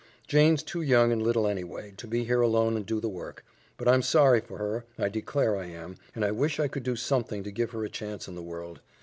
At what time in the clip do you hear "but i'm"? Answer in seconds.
3.77-4.01